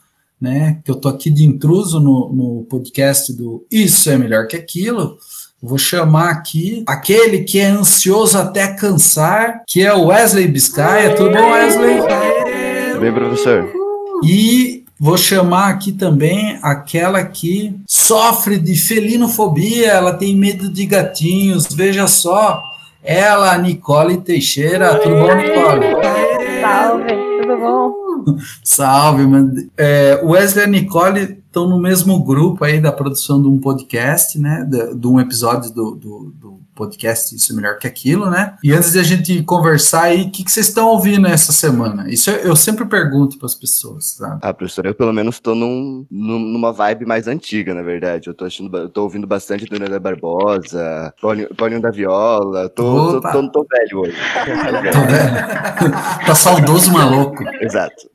né, 0.43 0.79
que 0.83 0.91
eu 0.91 0.95
tô 0.95 1.07
aqui 1.07 1.29
de 1.29 1.45
intruso 1.45 2.01
no, 2.01 2.33
no 2.33 2.67
podcast 2.69 3.31
do 3.31 3.65
Isso 3.71 4.09
é 4.09 4.17
Melhor 4.17 4.45
Que 4.45 4.57
Aquilo, 4.57 5.17
vou 5.61 5.77
chamar 5.77 6.31
aqui 6.31 6.83
aquele 6.85 7.45
que 7.45 7.59
é 7.59 7.67
ansioso 7.67 8.37
até 8.37 8.67
cansar, 8.67 9.63
que 9.65 9.81
é 9.81 9.93
o 9.93 10.07
Wesley 10.07 10.49
Biscaia. 10.49 11.15
Tudo 11.15 11.31
bom, 11.31 11.51
Wesley? 11.51 11.95
Tudo 12.91 12.99
bem, 12.99 13.13
professor? 13.13 13.71
E 14.25 14.83
vou 14.99 15.15
chamar 15.15 15.69
aqui 15.69 15.93
também 15.93 16.59
aquela 16.61 17.23
que 17.23 17.73
sofre 17.87 18.59
de 18.59 18.75
felinofobia, 18.75 19.93
ela 19.93 20.11
tem 20.11 20.35
medo 20.35 20.69
de 20.69 20.85
gatinhos. 20.85 21.67
Veja 21.73 22.05
só, 22.05 22.61
ela, 23.01 23.57
Nicole 23.59 24.17
Teixeira. 24.17 24.95
Tudo 24.95 25.15
bom, 25.15 25.35
Nicole? 25.35 25.85
Salve, 26.59 27.13
tudo 27.41 27.57
bom? 27.59 28.02
Salve, 28.63 29.25
mano. 29.25 29.53
É, 29.77 30.21
Wesley 30.23 30.65
e 30.65 30.69
Nicole 30.69 31.21
estão 31.21 31.67
no 31.67 31.79
mesmo 31.79 32.23
grupo 32.23 32.63
aí 32.63 32.81
da 32.81 32.91
produção 32.91 33.41
de 33.41 33.47
um 33.47 33.59
podcast, 33.59 34.39
né? 34.39 34.65
De, 34.67 34.95
de 34.95 35.07
um 35.07 35.19
episódio 35.19 35.71
do, 35.71 35.95
do, 35.95 36.33
do, 36.39 36.59
podcast 36.75 37.35
Isso 37.35 37.51
é 37.51 37.55
Melhor 37.55 37.77
Que 37.77 37.87
Aquilo, 37.87 38.29
né? 38.29 38.57
E 38.63 38.71
antes 38.71 38.91
de 38.91 38.99
a 38.99 39.03
gente 39.03 39.43
conversar 39.43 40.03
aí, 40.03 40.23
o 40.23 40.31
que, 40.31 40.43
que 40.43 40.51
vocês 40.51 40.69
estão 40.69 40.87
ouvindo 40.87 41.27
essa 41.27 41.51
semana? 41.51 42.09
Isso 42.09 42.29
eu, 42.29 42.37
eu 42.37 42.55
sempre 42.55 42.85
pergunto 42.85 43.37
para 43.37 43.45
as 43.45 43.55
pessoas, 43.55 44.15
tá? 44.15 44.39
Ah, 44.41 44.53
professor, 44.53 44.85
eu 44.85 44.95
pelo 44.95 45.13
menos 45.13 45.35
estou 45.35 45.55
num, 45.55 46.05
numa 46.09 46.71
vibe 46.71 47.05
mais 47.05 47.27
antiga, 47.27 47.73
na 47.73 47.81
verdade. 47.81 48.27
Eu 48.27 48.33
tô, 48.33 48.45
achando, 48.45 48.75
eu 48.77 48.89
tô 48.89 49.03
ouvindo 49.03 49.27
bastante 49.27 49.65
do 49.65 49.79
Neda 49.79 49.99
Barbosa, 49.99 51.13
Paulinho, 51.21 51.53
Paulinho 51.55 51.81
da 51.81 51.91
Viola, 51.91 52.69
tô, 52.69 53.19
tô, 53.19 53.31
tô, 53.31 53.49
tô, 53.49 53.67
velho 53.69 53.99
hoje. 53.99 54.17
tô 54.91 54.99
velho. 55.01 55.93
tá 56.25 56.35
saudoso 56.35 56.91
maluco. 56.91 57.43
Exato. 57.61 58.09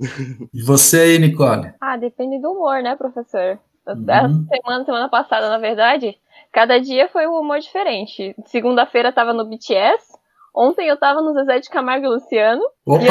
E 0.53 0.63
você 0.63 0.99
aí, 1.01 1.19
Nicole? 1.19 1.73
Ah, 1.81 1.97
depende 1.97 2.41
do 2.41 2.53
humor, 2.53 2.83
né, 2.83 2.97
professor? 2.97 3.19
professor. 3.19 3.59
Uhum. 3.97 4.47
Semana, 4.47 4.85
semana 4.85 5.09
passada, 5.09 5.49
na 5.49 5.59
verdade, 5.59 6.17
cada 6.53 6.79
dia 6.79 7.09
foi 7.09 7.27
um 7.27 7.39
humor 7.39 7.59
diferente. 7.61 8.35
Segunda-feira 8.47 9.13
tava 9.13 9.33
no 9.33 9.45
BTS, 9.45 10.18
Ontem 10.55 10.89
eu 10.89 10.97
tava 10.99 11.21
no 11.23 11.33
Zezé 11.35 11.61
de 11.61 11.69
Camargo 11.69 12.07
e 12.07 12.09
Luciano. 12.09 12.63
Opa. 12.87 13.05
E 13.05 13.07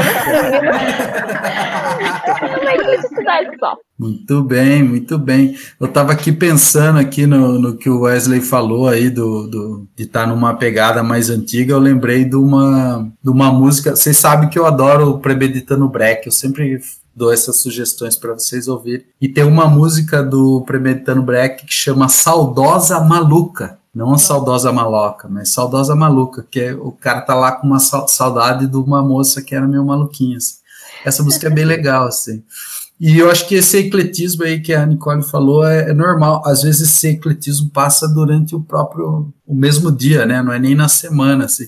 eu 2.77 3.60
só. 3.60 3.77
Muito 3.98 4.44
bem, 4.44 4.84
muito 4.84 5.17
bem. 5.17 5.58
Eu 5.79 5.88
tava 5.88 6.12
aqui 6.12 6.32
pensando 6.32 7.00
aqui 7.00 7.25
no, 7.25 7.60
no 7.60 7.77
que 7.77 7.89
o 7.89 8.01
Wesley 8.01 8.41
falou 8.41 8.88
aí 8.88 9.10
do, 9.10 9.48
do 9.48 9.88
de 9.96 10.03
estar 10.03 10.22
tá 10.22 10.27
numa 10.27 10.53
pegada 10.56 11.01
mais 11.01 11.29
antiga. 11.29 11.74
Eu 11.74 11.79
lembrei 11.79 12.25
de 12.25 12.36
uma, 12.36 13.10
de 13.24 13.29
uma 13.29 13.51
música. 13.51 13.96
Vocês 13.96 14.17
sabem 14.17 14.50
que 14.50 14.60
eu 14.60 14.65
adoro 14.65 15.10
o 15.10 15.20
Premeditando 15.20 15.88
Break. 15.88 16.27
Eu 16.27 16.32
sempre 16.32 16.79
dou 17.15 17.34
essas 17.34 17.58
sugestões 17.58 18.15
para 18.15 18.34
vocês 18.34 18.67
ouvirem. 18.67 19.06
E 19.20 19.27
tem 19.27 19.44
uma 19.44 19.67
música 19.67 20.22
do 20.22 20.62
Premeditando 20.62 21.24
Break 21.24 21.65
que 21.65 21.74
chama 21.74 22.08
Saudosa 22.08 23.00
Maluca. 23.00 23.79
Não 23.98 24.13
a 24.13 24.18
saudosa 24.20 24.72
maloca, 24.72 25.27
mas 25.27 25.50
saudosa 25.50 25.96
maluca, 25.96 26.46
que 26.51 26.60
é, 26.60 26.74
o 26.75 26.92
cara 26.92 27.20
tá 27.20 27.34
lá 27.34 27.51
com 27.51 27.66
uma 27.66 27.80
saudade 27.80 28.68
de 28.68 28.77
uma 28.77 29.01
moça 29.01 29.42
que 29.42 29.56
era 29.56 29.68
meio 29.68 29.84
maluquinha. 29.84 30.38
Assim. 30.38 30.58
Essa 31.04 31.24
música 31.24 31.48
é 31.48 31.50
bem 31.50 31.66
legal, 31.66 32.06
assim. 32.06 32.44
E 33.01 33.18
eu 33.18 33.32
acho 33.32 33.48
que 33.48 33.56
esse 33.56 33.75
ecletismo 33.75 34.44
aí 34.44 34.62
que 34.62 34.72
a 34.72 34.86
Nicole 34.86 35.24
falou 35.24 35.66
é, 35.66 35.89
é, 35.89 35.94
normal. 35.96 36.44
Às 36.46 36.62
vezes 36.62 36.82
esse 36.82 37.08
ecletismo 37.08 37.72
passa 37.72 38.08
durante 38.08 38.54
o 38.56 38.62
próprio, 38.62 39.34
o 39.48 39.56
mesmo 39.56 39.92
dia, 39.92 40.27
né? 40.27 40.44
Não 40.44 40.54
é 40.54 40.60
nem 40.60 40.75
na 40.75 40.88
semana, 40.88 41.46
assim. 41.46 41.66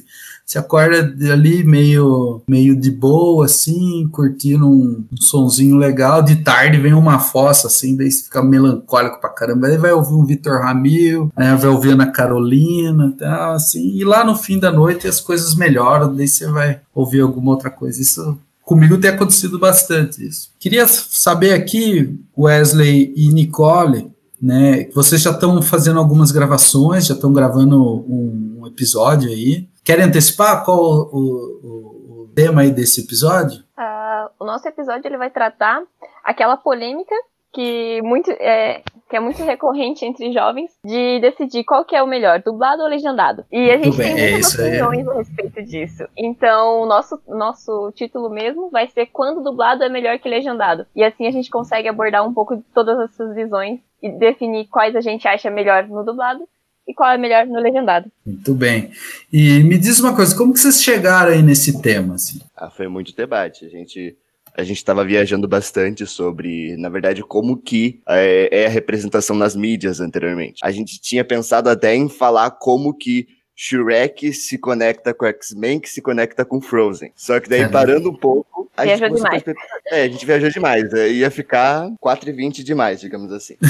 Você 0.49 0.57
acorda 0.57 0.97
ali 1.31 1.63
meio, 1.63 2.41
meio 2.47 2.75
de 2.75 2.89
boa, 2.89 3.45
assim, 3.45 4.09
curtindo 4.11 4.67
um, 4.67 5.05
um 5.13 5.21
sonzinho 5.21 5.77
legal. 5.77 6.23
De 6.23 6.37
tarde 6.37 6.79
vem 6.79 6.95
uma 6.95 7.19
fossa, 7.19 7.67
assim, 7.67 7.95
daí 7.95 8.09
você 8.09 8.23
fica 8.23 8.41
melancólico 8.41 9.21
pra 9.21 9.29
caramba. 9.29 9.67
Aí 9.67 9.77
vai 9.77 9.91
ouvir 9.91 10.15
um 10.15 10.25
Vitor 10.25 10.59
Ramil, 10.59 11.31
né, 11.37 11.55
vai 11.55 11.69
ouvir 11.69 11.91
Ana 11.91 12.07
Carolina, 12.11 13.13
tal, 13.15 13.53
assim. 13.53 13.95
E 13.95 14.03
lá 14.03 14.25
no 14.25 14.35
fim 14.35 14.57
da 14.57 14.71
noite 14.71 15.07
as 15.07 15.21
coisas 15.21 15.53
melhoram, 15.53 16.15
daí 16.15 16.27
você 16.27 16.47
vai 16.47 16.81
ouvir 16.95 17.21
alguma 17.21 17.51
outra 17.51 17.69
coisa. 17.69 18.01
Isso 18.01 18.35
comigo 18.63 18.97
tem 18.97 19.11
acontecido 19.11 19.59
bastante 19.59 20.27
isso. 20.27 20.49
Queria 20.59 20.87
saber 20.87 21.53
aqui, 21.53 22.19
Wesley 22.35 23.13
e 23.15 23.27
Nicole, 23.27 24.09
né? 24.41 24.87
Vocês 24.95 25.21
já 25.21 25.29
estão 25.29 25.61
fazendo 25.61 25.99
algumas 25.99 26.31
gravações, 26.31 27.05
já 27.05 27.13
estão 27.13 27.31
gravando 27.31 27.79
um, 27.79 28.61
um 28.61 28.67
episódio 28.67 29.29
aí. 29.29 29.67
Querem 29.89 30.05
antecipar 30.05 30.63
qual 30.63 30.77
o, 30.77 31.09
o, 31.11 32.21
o 32.21 32.31
tema 32.35 32.61
aí 32.61 32.69
desse 32.69 33.01
episódio? 33.01 33.63
Uh, 33.75 34.29
o 34.39 34.45
nosso 34.45 34.67
episódio 34.67 35.07
ele 35.07 35.17
vai 35.17 35.31
tratar 35.31 35.81
aquela 36.23 36.55
polêmica 36.55 37.15
que, 37.51 37.99
muito, 38.03 38.29
é, 38.29 38.83
que 39.09 39.15
é 39.15 39.19
muito 39.19 39.41
recorrente 39.41 40.05
entre 40.05 40.31
jovens 40.31 40.69
de 40.85 41.19
decidir 41.21 41.63
qual 41.63 41.83
que 41.83 41.95
é 41.95 42.03
o 42.03 42.07
melhor, 42.07 42.39
dublado 42.39 42.83
ou 42.83 42.87
legendado. 42.87 43.43
E 43.51 43.71
a 43.71 43.77
gente 43.77 43.97
tem 43.97 44.31
muitas 44.31 44.59
é 44.59 44.83
opiniões 44.83 45.07
a 45.07 45.13
respeito 45.15 45.63
disso. 45.63 46.03
Então, 46.15 46.83
o 46.83 46.85
nosso, 46.85 47.19
nosso 47.27 47.91
título 47.95 48.29
mesmo 48.29 48.69
vai 48.69 48.85
ser 48.89 49.07
Quando 49.07 49.41
dublado 49.41 49.83
é 49.83 49.89
melhor 49.89 50.19
que 50.19 50.29
legendado. 50.29 50.85
E 50.95 51.03
assim 51.03 51.25
a 51.25 51.31
gente 51.31 51.49
consegue 51.49 51.87
abordar 51.87 52.23
um 52.23 52.31
pouco 52.31 52.55
de 52.55 52.61
todas 52.75 52.99
essas 52.99 53.33
visões 53.33 53.79
e 54.03 54.11
definir 54.11 54.67
quais 54.67 54.95
a 54.95 55.01
gente 55.01 55.27
acha 55.27 55.49
melhor 55.49 55.87
no 55.87 56.05
dublado 56.05 56.47
e 56.89 56.93
qual 56.95 57.11
é 57.11 57.17
melhor 57.19 57.45
no 57.45 57.59
legendado. 57.59 58.11
Muito 58.25 58.53
bem. 58.55 58.89
E 59.31 59.59
me 59.63 59.77
diz 59.77 59.99
uma 59.99 60.15
coisa, 60.15 60.35
como 60.35 60.51
que 60.51 60.59
vocês 60.59 60.81
chegaram 60.81 61.31
aí 61.31 61.43
nesse 61.43 61.79
tema? 61.81 62.15
Assim? 62.15 62.39
Ah, 62.57 62.71
foi 62.71 62.87
muito 62.87 63.15
debate. 63.15 63.63
A 63.63 63.69
gente 63.69 64.17
a 64.57 64.63
gente 64.63 64.77
estava 64.77 65.05
viajando 65.05 65.47
bastante 65.47 66.05
sobre, 66.05 66.75
na 66.75 66.89
verdade, 66.89 67.23
como 67.23 67.55
que 67.55 68.01
é, 68.09 68.49
é, 68.63 68.65
a 68.65 68.69
representação 68.69 69.35
nas 69.35 69.55
mídias 69.55 70.01
anteriormente. 70.01 70.59
A 70.63 70.71
gente 70.71 70.99
tinha 70.99 71.23
pensado 71.23 71.69
até 71.69 71.95
em 71.95 72.09
falar 72.09 72.51
como 72.51 72.93
que 72.93 73.27
Shrek 73.61 74.31
se 74.31 74.57
conecta 74.57 75.13
com 75.13 75.25
X-Men, 75.25 75.81
que 75.81 75.89
se 75.89 76.01
conecta 76.01 76.45
com 76.45 76.61
Frozen. 76.61 77.11
Só 77.13 77.41
que 77.41 77.49
daí, 77.49 77.67
parando 77.67 78.09
um 78.09 78.15
pouco, 78.15 78.71
a 78.77 78.83
viajou 78.85 79.09
gente 79.09 79.17
demais. 79.17 79.43
É, 79.87 80.03
a 80.03 80.07
gente 80.07 80.25
viajou 80.25 80.49
demais. 80.49 80.93
É, 80.93 81.09
ia 81.09 81.29
ficar 81.29 81.89
4,20 82.01 82.63
demais, 82.63 83.01
digamos 83.01 83.33
assim. 83.33 83.57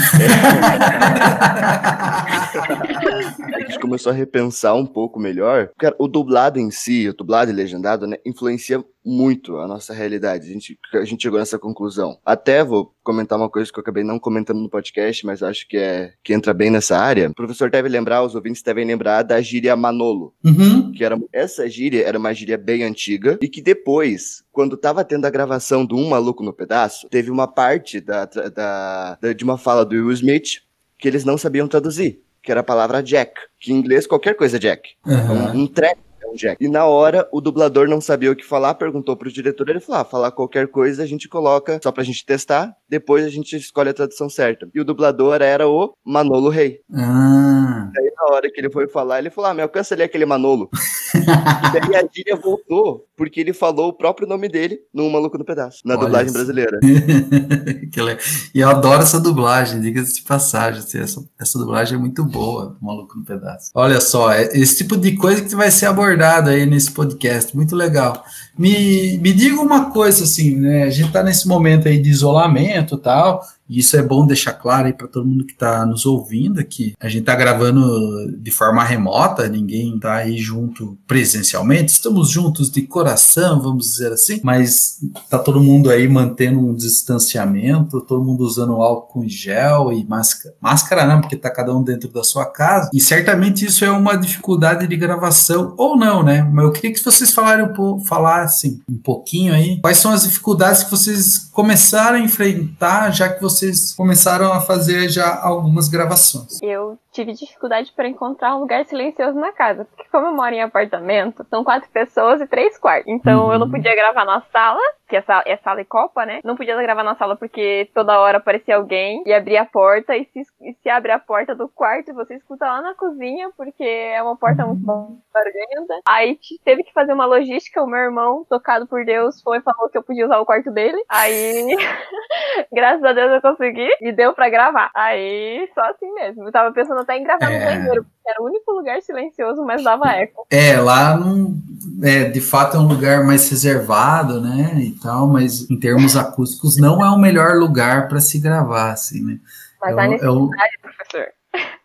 a 3.56 3.60
gente 3.62 3.80
começou 3.80 4.12
a 4.12 4.16
repensar 4.16 4.76
um 4.76 4.86
pouco 4.86 5.20
melhor. 5.20 5.72
Cara, 5.80 5.96
o 5.98 6.08
dublado 6.08 6.60
em 6.60 6.70
si, 6.70 7.10
o 7.10 7.14
dublado 7.14 7.50
e 7.50 7.54
legendado, 7.56 8.06
né, 8.06 8.18
influencia 8.24 8.86
muito 9.06 9.58
a 9.58 9.68
nossa 9.68 9.94
realidade. 9.94 10.50
A 10.50 10.54
gente, 10.54 10.78
a 10.94 11.06
gente 11.06 11.24
chegou 11.24 11.40
nessa 11.40 11.58
conclusão. 11.58 12.18
Até 12.26 12.64
vou 12.64 12.94
comentar 13.04 13.38
uma 13.38 13.50
coisa 13.50 13.72
que 13.72 13.80
eu 13.80 13.82
acabei 13.82 14.04
não 14.04 14.20
comentando 14.20 14.60
no 14.60 14.70
podcast, 14.70 15.26
mas 15.26 15.42
acho 15.42 15.68
que 15.68 15.78
é 15.78 16.14
que 16.24 16.34
entra 16.34 16.54
bem 16.54 16.70
nessa 16.70 16.98
área. 16.98 17.30
O 17.30 17.34
professor 17.34 17.70
deve 17.70 17.90
lembrar, 17.90 18.24
os 18.24 18.36
ouvintes 18.36 18.62
devem 18.62 18.86
lembrar 18.86 19.24
da 19.24 19.42
gíria 19.42 19.76
Manolo, 19.76 20.34
uhum. 20.44 20.92
que 20.92 21.04
era 21.04 21.20
essa 21.34 21.68
gíria 21.70 22.06
era 22.06 22.18
uma 22.18 22.34
gíria 22.34 22.58
bem 22.58 22.84
antiga 22.84 23.38
e 23.42 23.48
que 23.48 23.62
depois, 23.62 24.44
quando 24.52 24.78
tava 24.78 25.04
tendo 25.04 25.26
a 25.26 25.30
gravação 25.30 25.86
do 25.86 25.96
Um 25.96 26.10
Maluco 26.10 26.44
no 26.44 26.54
Pedaço, 26.54 27.08
teve 27.10 27.32
uma 27.32 27.48
parte 27.48 28.00
da, 28.00 28.26
da, 28.26 29.18
da 29.22 29.34
de 29.34 29.44
uma 29.44 29.58
fala 29.58 29.86
do 29.86 29.96
Will 29.96 30.12
Smith 30.12 30.62
que 30.98 31.08
eles 31.08 31.24
não 31.24 31.38
sabiam 31.38 31.68
traduzir, 31.68 32.22
que 32.44 32.52
era 32.52 32.60
a 32.60 32.64
palavra 32.64 33.02
Jack, 33.02 33.34
que 33.60 33.72
em 33.72 33.78
inglês 33.78 34.06
qualquer 34.06 34.36
coisa 34.36 34.58
é 34.58 34.60
Jack. 34.60 34.90
Uhum. 35.06 35.14
Um, 35.16 35.62
um 35.64 35.68
treco 35.68 36.09
Jack. 36.36 36.64
E 36.64 36.68
na 36.68 36.86
hora, 36.86 37.28
o 37.32 37.42
dublador 37.42 37.88
não 37.88 38.00
sabia 38.00 38.32
o 38.32 38.36
que 38.36 38.46
falar, 38.46 38.76
perguntou 38.76 39.16
pro 39.16 39.32
diretor, 39.32 39.70
ele 39.70 39.80
falou, 39.80 40.02
ah, 40.02 40.06
falar 40.06 40.32
qualquer 40.32 40.68
coisa 40.68 41.04
a 41.04 41.06
gente 41.06 41.28
coloca 41.28 41.80
só 41.82 41.92
pra 41.92 42.04
gente 42.04 42.26
testar, 42.26 42.76
depois 42.88 43.26
a 43.26 43.30
gente 43.30 43.56
escolhe 43.56 43.90
a 43.90 43.94
tradução 43.94 44.30
certa. 44.30 44.70
E 44.74 44.80
o 44.80 44.86
dublador 44.86 45.42
era 45.42 45.68
o 45.68 45.94
Manolo 46.06 46.50
Rei. 46.50 46.80
Ah. 46.94 47.92
Aí 47.98 48.12
na 48.16 48.36
hora 48.36 48.52
que 48.52 48.60
ele 48.60 48.70
foi 48.70 48.88
falar, 48.88 49.20
ele 49.20 49.30
falou, 49.30 49.50
ah, 49.50 49.54
meu, 49.54 49.68
cancelei 49.70 50.06
aquele 50.06 50.26
Manolo. 50.26 50.70
e 51.16 51.80
daí 51.80 51.96
a 51.96 52.08
gíria 52.14 52.36
voltou, 52.36 53.06
porque 53.18 53.40
ele 53.40 53.54
falou 53.54 53.90
o 53.90 53.94
próprio 53.94 54.28
nome 54.28 54.48
dele 54.48 54.80
no 54.94 55.10
Maluco 55.10 55.38
no 55.38 55.46
Pedaço, 55.46 55.82
na 55.86 55.96
Olha 55.96 56.04
dublagem 56.04 56.28
isso. 56.28 56.34
brasileira. 56.34 56.80
e 58.54 58.60
eu 58.60 58.70
adoro 58.70 59.02
essa 59.02 59.20
dublagem, 59.20 59.82
diga-se 59.82 60.16
de 60.16 60.22
passagem, 60.24 60.80
assim, 60.80 61.00
essa, 61.00 61.24
essa 61.40 61.58
dublagem 61.58 61.98
é 61.98 62.00
muito 62.00 62.24
boa, 62.24 62.78
Maluco 62.82 63.18
no 63.18 63.26
Pedaço. 63.26 63.72
Olha 63.74 64.00
só, 64.00 64.32
é 64.32 64.44
esse 64.54 64.78
tipo 64.78 64.96
de 64.96 65.16
coisa 65.16 65.44
que 65.44 65.56
vai 65.56 65.72
ser 65.72 65.88
abordado 65.88 66.19
aí 66.24 66.66
nesse 66.66 66.92
podcast, 66.92 67.56
muito 67.56 67.76
legal. 67.76 68.24
Me, 68.58 69.18
me 69.20 69.34
diga 69.34 69.62
uma 69.62 69.92
coisa 69.92 70.24
assim, 70.24 70.56
né? 70.56 70.84
A 70.84 70.90
gente 70.90 71.12
tá 71.12 71.24
nesse 71.24 71.48
momento 71.48 71.88
aí 71.88 71.98
de 71.98 72.10
isolamento 72.10 72.98
tal, 72.98 73.44
E 73.70 73.80
isso 73.80 73.96
é 73.96 74.02
bom 74.02 74.26
deixar 74.26 74.54
claro 74.54 74.88
aí 74.88 74.94
para 74.94 75.08
todo 75.08 75.28
mundo 75.28 75.46
que 75.46 75.54
está 75.54 75.86
nos 75.86 76.06
ouvindo 76.06 76.60
que 76.66 76.94
a 77.00 77.08
gente 77.08 77.22
está 77.22 77.36
gravando 77.36 78.32
de 78.38 78.52
forma 78.52 78.84
remota, 78.84 79.48
ninguém 79.48 79.96
está 79.96 80.16
aí 80.16 80.38
junto 80.38 80.98
presencialmente. 81.08 81.92
Estamos 81.92 82.30
juntos 82.30 82.70
de 82.72 82.82
coração, 82.84 83.62
vamos 83.62 83.88
dizer 83.92 84.12
assim, 84.12 84.40
mas 84.44 84.98
tá 85.30 85.38
todo 85.38 85.62
mundo 85.62 85.90
aí 85.90 86.08
mantendo 86.08 86.60
um 86.60 86.74
distanciamento, 86.74 88.02
todo 88.02 88.24
mundo 88.24 88.42
usando 88.42 88.74
álcool 88.74 89.24
em 89.24 89.30
gel 89.30 89.92
e 89.92 90.06
máscara. 90.06 90.56
Máscara 90.62 91.06
não, 91.06 91.22
porque 91.22 91.36
tá 91.36 91.50
cada 91.50 91.76
um 91.76 91.84
dentro 91.84 92.10
da 92.10 92.24
sua 92.24 92.46
casa. 92.46 92.90
E 92.94 93.00
certamente 93.00 93.66
isso 93.66 93.86
é 93.86 93.92
uma 93.92 94.16
dificuldade 94.16 94.88
de 94.88 94.96
gravação 94.96 95.74
ou 95.78 95.98
não, 95.98 96.24
né? 96.24 96.42
Mas 96.42 96.66
eu 96.66 96.72
queria 96.72 96.94
que 96.94 97.04
vocês 97.04 97.32
falaram, 97.32 97.74
falassem 98.06 98.82
um 98.90 98.98
pouquinho 98.98 99.54
aí 99.54 99.80
quais 99.82 99.98
são 99.98 100.12
as 100.12 100.24
dificuldades 100.24 100.84
que 100.84 100.92
vocês 100.92 101.50
começaram 101.52 102.18
a 102.18 102.22
enfrentar, 102.22 103.12
já 103.12 103.30
que 103.30 103.42
vocês 103.42 103.59
começaram 103.96 104.52
a 104.54 104.62
fazer 104.62 105.10
já 105.10 105.40
algumas 105.42 105.88
gravações. 105.88 106.62
Eu 106.62 106.98
tive 107.12 107.34
dificuldade 107.34 107.92
para 107.94 108.08
encontrar 108.08 108.56
um 108.56 108.60
lugar 108.60 108.86
silencioso 108.86 109.38
na 109.40 109.52
casa, 109.52 109.86
porque 109.86 110.08
como 110.12 110.28
eu 110.28 110.34
moro 110.34 110.54
em 110.54 110.62
apartamento, 110.62 111.46
são 111.50 111.64
quatro 111.64 111.90
pessoas 111.90 112.42
e 112.42 112.48
três 112.48 112.78
quartos. 112.78 113.08
Então 113.08 113.46
uhum. 113.46 113.54
eu 113.54 113.60
não 113.60 113.66
uhum. 113.66 113.72
podia 113.72 113.96
gravar 113.96 114.26
na 114.26 114.42
sala, 114.52 114.80
que 115.08 115.16
é 115.16 115.22
sala, 115.22 115.44
é 115.46 115.58
sala 115.58 115.82
e 115.82 115.86
copa, 115.86 116.26
né? 116.26 116.40
Não 116.44 116.56
podia 116.56 116.80
gravar 116.82 117.04
na 117.04 117.16
sala 117.16 117.36
porque 117.36 117.90
toda 117.94 118.20
hora 118.20 118.38
aparecia 118.38 118.76
alguém 118.76 119.24
e 119.26 119.34
abria 119.34 119.62
a 119.62 119.66
porta, 119.66 120.16
e 120.16 120.26
se, 120.26 120.42
e 120.62 120.74
se 120.74 120.90
abre 120.90 121.12
a 121.12 121.20
porta 121.20 121.56
do 121.56 121.68
quarto, 121.68 122.14
você 122.14 122.36
escuta 122.36 122.66
lá 122.66 122.82
na 122.82 122.94
cozinha, 122.94 123.50
porque 123.58 123.84
é 123.84 124.22
uma 124.22 124.36
porta 124.36 124.66
muito 124.66 124.86
barulhenta. 124.86 126.02
Aí 126.08 126.40
teve 126.64 126.84
que 126.84 126.94
fazer 126.94 127.14
uma 127.14 127.26
logística, 127.26 127.82
o 127.82 127.88
meu 127.88 128.00
irmão, 128.00 128.46
tocado 128.48 128.86
por 128.88 129.04
Deus, 129.04 129.42
foi 129.42 129.58
e 129.58 129.62
falou 129.62 129.90
que 129.90 129.98
eu 129.98 130.04
podia 130.04 130.26
usar 130.26 130.40
o 130.40 130.46
quarto 130.46 130.72
dele. 130.72 131.04
Aí, 131.10 131.76
graças 132.72 133.04
a 133.04 133.14
Deus 133.14 133.32
eu 133.32 133.42
consegui 133.42 133.90
e 134.02 134.12
deu 134.12 134.34
para 134.34 134.50
gravar. 134.50 134.92
Aí, 134.94 135.70
só 135.74 135.82
assim 135.82 136.12
mesmo. 136.14 136.44
Eu 136.44 136.52
tava 136.52 136.72
pensando 136.72 137.00
até 137.10 137.18
em 137.18 137.24
gravar 137.24 137.52
é... 137.52 137.60
no 137.60 137.66
banheiro, 137.66 138.04
porque 138.04 138.30
era 138.30 138.42
o 138.42 138.46
único 138.46 138.72
lugar 138.72 139.02
silencioso, 139.02 139.64
mas 139.66 139.84
dava 139.84 140.12
eco. 140.12 140.46
É, 140.50 140.80
lá 140.80 141.18
não. 141.18 141.58
É, 142.04 142.26
de 142.26 142.40
fato 142.40 142.78
é 142.78 142.80
um 142.80 142.88
lugar 142.88 143.26
mais 143.26 143.50
reservado, 143.50 144.40
né? 144.40 144.74
E 144.78 144.92
tal, 144.92 145.28
mas 145.28 145.70
em 145.70 145.80
termos 145.80 146.16
acústicos 146.16 146.78
não 146.78 147.04
é 147.04 147.10
o 147.10 147.18
melhor 147.18 147.56
lugar 147.56 148.08
para 148.08 148.20
se 148.20 148.40
gravar, 148.40 148.92
assim, 148.92 149.24
né? 149.24 149.40
Mas 149.82 149.98
é, 149.98 150.08
necessidade, 150.08 150.76
é, 150.76 150.82
professor. 150.82 151.28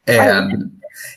É, 0.06 0.18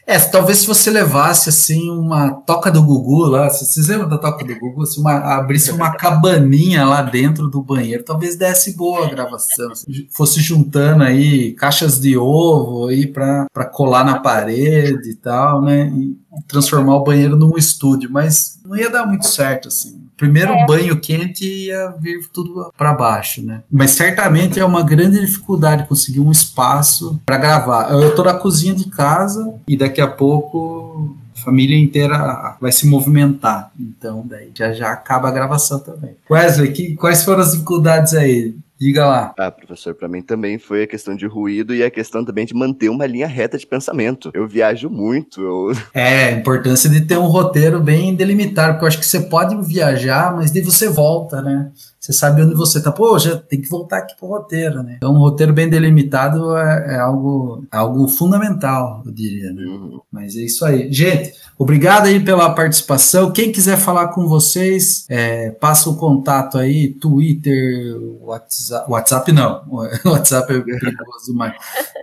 é, 0.05 0.17
talvez 0.19 0.59
se 0.59 0.67
você 0.67 0.89
levasse 0.89 1.49
assim 1.49 1.91
uma 1.91 2.31
toca 2.31 2.71
do 2.71 2.81
Gugu 2.81 3.25
lá, 3.25 3.49
vocês 3.49 3.87
lembram 3.87 4.09
da 4.09 4.17
toca 4.17 4.43
do 4.43 4.57
Gugu? 4.57 4.85
Se 4.85 4.99
uma, 4.99 5.37
abrisse 5.37 5.71
uma 5.71 5.91
cabaninha 5.95 6.85
lá 6.85 7.01
dentro 7.01 7.47
do 7.47 7.61
banheiro, 7.61 8.03
talvez 8.03 8.35
desse 8.35 8.75
boa 8.75 9.05
a 9.05 9.09
gravação. 9.09 9.71
fosse 10.11 10.41
juntando 10.41 11.03
aí 11.03 11.53
caixas 11.53 11.99
de 11.99 12.17
ovo 12.17 12.87
aí 12.87 13.05
para 13.05 13.47
colar 13.71 14.03
na 14.03 14.19
parede 14.19 15.11
e 15.11 15.15
tal, 15.15 15.61
né? 15.61 15.87
E 15.89 16.17
transformar 16.47 16.95
o 16.95 17.03
banheiro 17.03 17.35
num 17.35 17.57
estúdio, 17.57 18.09
mas 18.11 18.59
não 18.65 18.75
ia 18.75 18.89
dar 18.89 19.05
muito 19.05 19.27
certo 19.27 19.67
assim. 19.67 20.06
Primeiro 20.17 20.51
é. 20.51 20.65
banho 20.65 20.99
quente 20.99 21.45
ia 21.45 21.93
vir 21.99 22.27
tudo 22.33 22.71
para 22.75 22.93
baixo, 22.93 23.45
né? 23.45 23.61
Mas 23.71 23.91
certamente 23.91 24.59
é 24.59 24.65
uma 24.65 24.81
grande 24.81 25.19
dificuldade 25.19 25.87
conseguir 25.87 26.19
um 26.19 26.31
espaço 26.31 27.21
para 27.25 27.37
gravar. 27.37 27.91
Eu 27.91 28.15
tô 28.15 28.23
na 28.23 28.33
cozinha 28.33 28.73
de 28.73 28.89
casa 28.89 29.53
e 29.67 29.77
daqui 29.77 30.01
a 30.01 30.07
pouco 30.07 31.15
a 31.37 31.41
família 31.43 31.77
inteira 31.77 32.57
vai 32.59 32.71
se 32.71 32.87
movimentar. 32.87 33.71
Então, 33.79 34.25
daí 34.25 34.49
já 34.55 34.73
já 34.73 34.91
acaba 34.91 35.27
a 35.27 35.31
gravação 35.31 35.79
também. 35.79 36.15
Wesley, 36.29 36.71
que, 36.71 36.95
quais 36.95 37.23
foram 37.23 37.41
as 37.41 37.51
dificuldades 37.51 38.13
aí? 38.13 38.55
Diga 38.79 39.05
lá. 39.05 39.33
Ah, 39.37 39.51
professor, 39.51 39.95
para 39.95 40.07
mim 40.07 40.21
também 40.21 40.59
foi 40.59 40.83
a 40.83 40.87
questão 40.87 41.15
de 41.15 41.25
ruído 41.25 41.73
e 41.73 41.83
a 41.83 41.89
questão 41.89 42.23
também 42.23 42.45
de 42.45 42.53
manter 42.53 42.89
uma 42.89 43.05
linha 43.05 43.27
reta 43.27 43.57
de 43.57 43.65
pensamento. 43.65 44.29
Eu 44.33 44.47
viajo 44.47 44.89
muito. 44.89 45.41
Eu... 45.41 45.71
É, 45.93 46.25
a 46.25 46.31
importância 46.31 46.89
de 46.89 47.01
ter 47.01 47.17
um 47.17 47.25
roteiro 47.25 47.79
bem 47.79 48.15
delimitado, 48.15 48.73
porque 48.73 48.85
eu 48.85 48.87
acho 48.87 48.99
que 48.99 49.05
você 49.05 49.21
pode 49.21 49.55
viajar, 49.67 50.35
mas 50.35 50.51
daí 50.51 50.61
você 50.61 50.87
volta, 50.87 51.41
né? 51.41 51.71
Você 52.07 52.13
sabe 52.13 52.41
onde 52.41 52.55
você 52.55 52.81
tá. 52.81 52.89
Pô, 52.89 53.19
já 53.19 53.35
tem 53.35 53.59
que 53.59 53.67
voltar 53.67 53.97
aqui 53.97 54.15
pro 54.15 54.29
roteiro, 54.29 54.81
né? 54.81 54.93
Então, 54.95 55.13
um 55.13 55.19
roteiro 55.19 55.51
bem 55.51 55.69
delimitado 55.69 56.55
é, 56.55 56.95
é 56.95 56.99
algo, 56.99 57.65
é 57.69 57.75
algo 57.75 58.07
fundamental, 58.07 59.03
eu 59.05 59.11
diria, 59.11 59.51
né? 59.51 59.61
Uhum. 59.63 59.99
Mas 60.09 60.37
é 60.37 60.39
isso 60.39 60.63
aí. 60.63 60.89
Gente, 60.89 61.33
obrigado 61.59 62.05
aí 62.05 62.23
pela 62.23 62.49
participação. 62.51 63.33
Quem 63.33 63.51
quiser 63.51 63.75
falar 63.77 64.07
com 64.07 64.25
vocês, 64.25 65.05
é, 65.09 65.51
passa 65.51 65.89
o 65.89 65.97
contato 65.97 66.57
aí, 66.57 66.93
Twitter, 66.93 67.97
WhatsApp, 68.21 68.89
WhatsApp 68.89 69.31
não, 69.33 69.63
WhatsApp 70.05 70.53
é 70.53 70.61
perigoso 70.61 71.25
demais, 71.27 71.55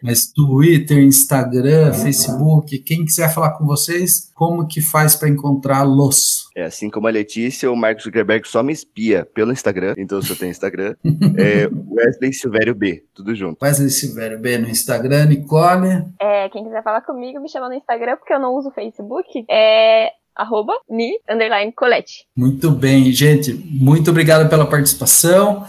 mas 0.02 0.26
Twitter, 0.26 1.02
Instagram, 1.02 1.94
Facebook, 1.94 2.78
quem 2.80 3.06
quiser 3.06 3.32
falar 3.32 3.52
com 3.52 3.64
vocês, 3.64 4.30
como 4.34 4.66
que 4.66 4.82
faz 4.82 5.16
para 5.16 5.30
encontrá-los? 5.30 6.43
É, 6.54 6.64
assim 6.64 6.88
como 6.88 7.08
a 7.08 7.10
Letícia, 7.10 7.70
o 7.70 7.76
Marcos 7.76 8.04
Zuckerberg 8.04 8.46
só 8.46 8.62
me 8.62 8.72
espia 8.72 9.26
pelo 9.34 9.52
Instagram, 9.52 9.94
então 9.98 10.22
se 10.22 10.30
eu 10.30 10.36
tenho 10.36 10.50
Instagram, 10.50 10.94
é 11.36 11.68
Wesley 11.90 12.32
Silvério 12.32 12.74
B, 12.74 13.04
tudo 13.12 13.34
junto. 13.34 13.58
Wesley 13.62 13.90
Silvério 13.90 14.38
B 14.38 14.58
no 14.58 14.68
Instagram, 14.68 15.26
Nicole. 15.26 16.04
É, 16.20 16.48
quem 16.50 16.62
quiser 16.62 16.82
falar 16.82 17.00
comigo, 17.00 17.40
me 17.40 17.48
chama 17.48 17.68
no 17.68 17.74
Instagram, 17.74 18.16
porque 18.16 18.32
eu 18.32 18.38
não 18.38 18.54
uso 18.54 18.70
Facebook. 18.70 19.44
É 19.50 20.12
arroba 20.34 20.72
ni, 20.88 21.18
underline, 21.30 21.72
colete. 21.72 22.26
Muito 22.36 22.70
bem, 22.70 23.12
gente. 23.12 23.52
Muito 23.52 24.10
obrigado 24.10 24.48
pela 24.48 24.66
participação. 24.66 25.64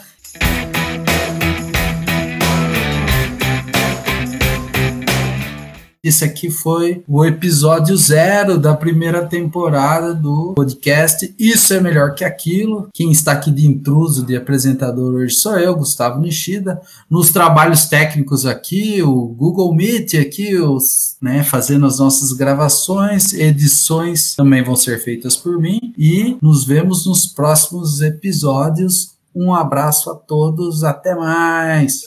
Esse 6.05 6.23
aqui 6.23 6.51
foi 6.51 7.03
o 7.07 7.25
episódio 7.25 7.97
zero 7.97 8.59
da 8.59 8.75
primeira 8.75 9.25
temporada 9.25 10.13
do 10.13 10.53
podcast 10.53 11.33
Isso 11.39 11.73
é 11.73 11.81
Melhor 11.81 12.13
que 12.13 12.23
Aquilo. 12.23 12.89
Quem 12.93 13.11
está 13.11 13.31
aqui 13.31 13.49
de 13.49 13.65
intruso, 13.65 14.23
de 14.23 14.35
apresentador 14.35 15.15
hoje 15.15 15.33
sou 15.33 15.57
eu, 15.57 15.75
Gustavo 15.75 16.19
Nishida. 16.19 16.79
Nos 17.09 17.31
trabalhos 17.31 17.85
técnicos 17.85 18.45
aqui, 18.45 19.01
o 19.01 19.25
Google 19.29 19.73
Meet 19.73 20.13
aqui, 20.13 20.55
os, 20.55 21.15
né, 21.19 21.43
fazendo 21.43 21.87
as 21.87 21.97
nossas 21.97 22.33
gravações, 22.33 23.33
edições 23.33 24.35
também 24.35 24.63
vão 24.63 24.75
ser 24.75 24.99
feitas 24.99 25.35
por 25.35 25.59
mim. 25.59 25.91
E 25.97 26.37
nos 26.39 26.65
vemos 26.65 27.07
nos 27.07 27.25
próximos 27.25 28.01
episódios. 28.01 29.15
Um 29.35 29.55
abraço 29.55 30.11
a 30.11 30.13
todos, 30.13 30.83
até 30.83 31.15
mais! 31.15 32.03